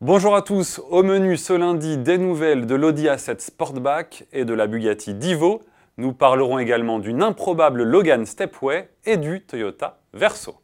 [0.00, 4.54] Bonjour à tous, au menu ce lundi des nouvelles de l'Audi A7 Sportback et de
[4.54, 5.60] la Bugatti Divo.
[5.96, 10.54] Nous parlerons également d'une improbable Logan Stepway et du Toyota Verso.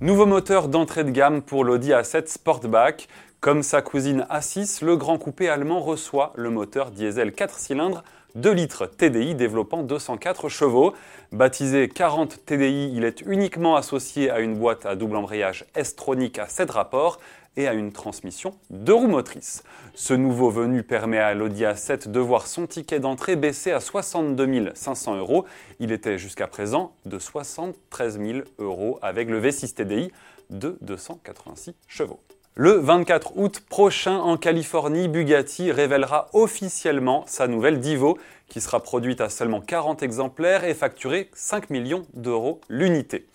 [0.00, 3.06] Nouveau moteur d'entrée de gamme pour l'Audi A7 Sportback.
[3.38, 8.02] Comme sa cousine A6, le grand coupé allemand reçoit le moteur diesel 4 cylindres
[8.34, 10.94] 2 litres TDI développant 204 chevaux.
[11.32, 16.46] Baptisé 40 TDI, il est uniquement associé à une boîte à double embrayage S-tronique à
[16.46, 17.18] 7 rapports
[17.56, 19.64] et à une transmission de roues motrices.
[19.94, 24.72] Ce nouveau venu permet à l'Audi A7 de voir son ticket d'entrée baisser à 62
[24.74, 25.44] 500 euros.
[25.80, 30.12] Il était jusqu'à présent de 73 000 euros avec le V6 TDI
[30.50, 32.20] de 286 chevaux.
[32.56, 38.18] Le 24 août prochain en Californie, Bugatti révélera officiellement sa nouvelle Divo
[38.48, 43.26] qui sera produite à seulement 40 exemplaires et facturée 5 millions d'euros l'unité.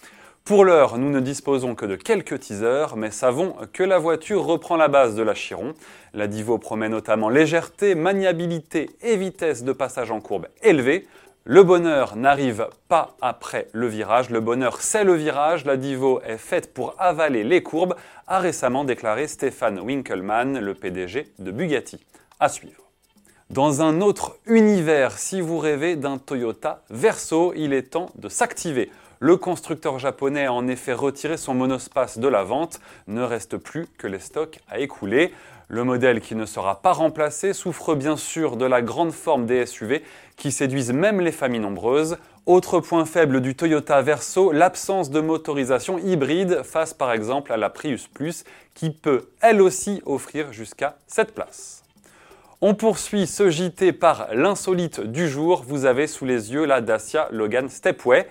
[0.43, 4.75] Pour l'heure, nous ne disposons que de quelques teasers, mais savons que la voiture reprend
[4.75, 5.73] la base de la Chiron.
[6.13, 11.07] La Divo promet notamment légèreté, maniabilité et vitesse de passage en courbe élevée.
[11.47, 16.39] Le bonheur n'arrive pas après le virage, le bonheur c'est le virage, la Divo est
[16.39, 17.93] faite pour avaler les courbes,
[18.25, 22.03] a récemment déclaré Stéphane Winkelmann, le PDG de Bugatti.
[22.39, 22.81] À suivre.
[23.51, 28.89] Dans un autre univers, si vous rêvez d'un Toyota Verso, il est temps de s'activer.
[29.19, 33.87] Le constructeur japonais a en effet retiré son monospace de la vente, ne reste plus
[33.97, 35.33] que les stocks à écouler.
[35.67, 39.65] Le modèle qui ne sera pas remplacé souffre bien sûr de la grande forme des
[39.65, 40.03] SUV
[40.35, 42.17] qui séduisent même les familles nombreuses.
[42.45, 47.69] Autre point faible du Toyota Verso, l'absence de motorisation hybride face par exemple à la
[47.71, 48.43] Prius Plus
[48.75, 51.83] qui peut elle aussi offrir jusqu'à 7 places.
[52.61, 55.63] On poursuit ce JT par l'insolite du jour.
[55.67, 58.27] Vous avez sous les yeux la Dacia Logan Stepway.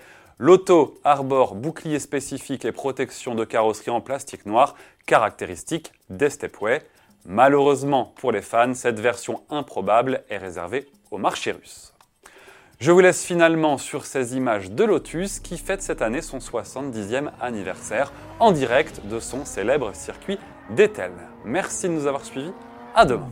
[0.47, 4.75] L'auto arbore bouclier spécifique et protection de carrosserie en plastique noir,
[5.07, 6.83] caractéristique des Stepway.
[7.25, 11.95] Malheureusement pour les fans, cette version improbable est réservée au marché russe.
[12.79, 17.31] Je vous laisse finalement sur ces images de Lotus qui fête cette année son 70e
[17.41, 21.13] anniversaire en direct de son célèbre circuit d'Etel.
[21.47, 22.53] Merci de nous avoir suivis,
[22.95, 23.31] à demain.